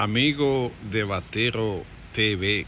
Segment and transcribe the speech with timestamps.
[0.00, 2.66] Amigo de Batero TV,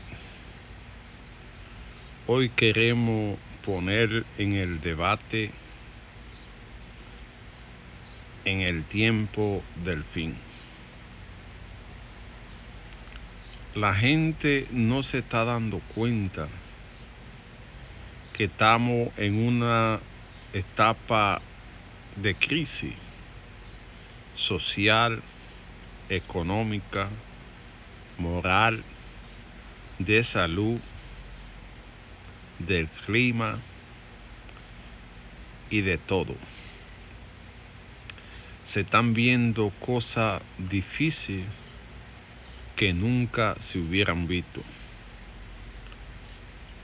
[2.26, 5.53] hoy queremos poner en el debate
[8.45, 10.37] en el tiempo del fin.
[13.76, 16.48] La gente no se está dando cuenta
[18.32, 20.00] que estamos en una
[20.52, 21.40] etapa
[22.16, 22.94] de crisis
[24.34, 25.22] social,
[26.11, 27.08] económica,
[28.18, 28.82] moral,
[29.98, 30.79] de salud,
[32.58, 33.58] del clima
[35.70, 36.34] y de todo.
[38.64, 41.47] Se están viendo cosas difíciles
[42.77, 44.62] que nunca se hubieran visto.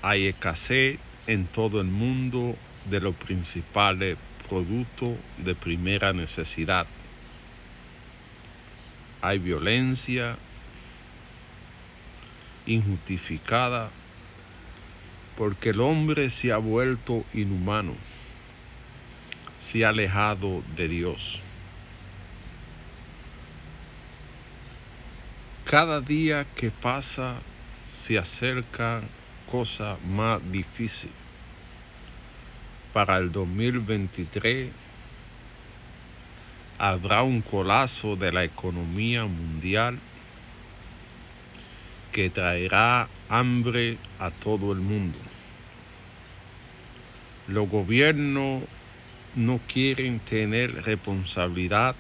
[0.02, 4.16] Hay escasez en todo el mundo de los principales
[4.48, 6.87] productos de primera necesidad
[9.27, 10.37] hay violencia
[12.65, 13.91] injustificada
[15.37, 17.95] porque el hombre se ha vuelto inhumano,
[19.59, 21.41] se ha alejado de Dios.
[25.65, 27.35] Cada día que pasa
[27.90, 29.02] se acerca
[29.51, 31.11] cosa más difícil.
[32.93, 34.71] Para el 2023
[36.79, 39.99] habrá un colapso de la economía mundial
[42.13, 45.18] que traerá hambre a todo el mundo.
[47.49, 48.65] Los gobiernos
[49.35, 51.95] no quieren tener responsabilidad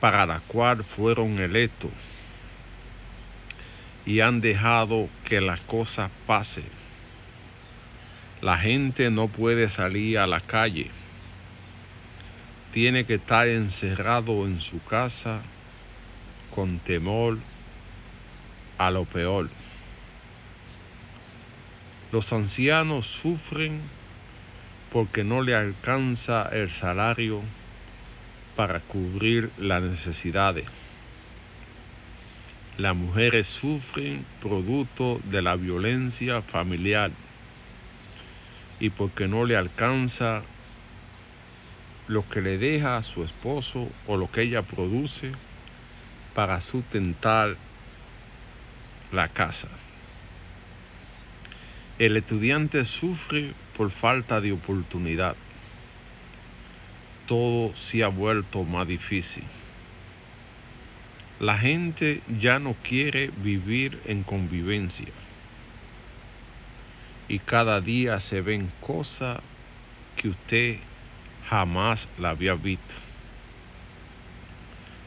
[0.00, 1.90] para la cual fueron electos
[4.06, 6.64] y han dejado que las cosas pasen
[8.40, 10.90] la gente no puede salir a la calle.
[12.72, 15.42] Tiene que estar encerrado en su casa
[16.54, 17.38] con temor
[18.76, 19.50] a lo peor.
[22.12, 23.82] Los ancianos sufren
[24.92, 27.42] porque no le alcanza el salario
[28.54, 30.64] para cubrir las necesidades.
[32.76, 37.10] Las mujeres sufren producto de la violencia familiar
[38.80, 40.42] y porque no le alcanza
[42.06, 45.32] lo que le deja a su esposo o lo que ella produce
[46.34, 47.56] para sustentar
[49.12, 49.68] la casa.
[51.98, 55.34] El estudiante sufre por falta de oportunidad.
[57.26, 59.44] Todo se ha vuelto más difícil.
[61.40, 65.08] La gente ya no quiere vivir en convivencia
[67.28, 69.40] y cada día se ven cosas
[70.16, 70.78] que usted
[71.48, 72.94] jamás la había visto.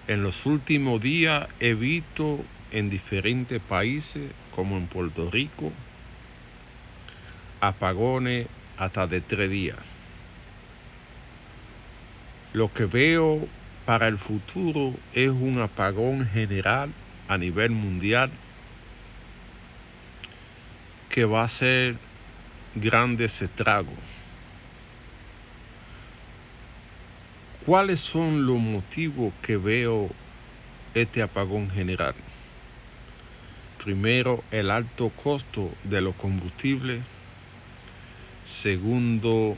[0.07, 5.71] En los últimos días he visto en diferentes países, como en Puerto Rico,
[7.59, 9.77] apagones hasta de tres días.
[12.53, 13.47] Lo que veo
[13.85, 16.91] para el futuro es un apagón general
[17.27, 18.29] a nivel mundial
[21.09, 21.97] que va a ser
[22.75, 23.93] grandes estragos.
[27.65, 30.09] ¿Cuáles son los motivos que veo
[30.95, 32.15] este apagón general?
[33.83, 37.01] Primero, el alto costo de los combustibles.
[38.43, 39.55] Segundo,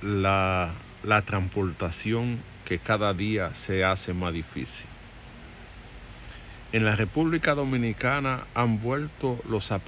[0.00, 0.72] la,
[1.02, 4.86] la transportación que cada día se hace más difícil.
[6.72, 9.82] En la República Dominicana han vuelto los apagones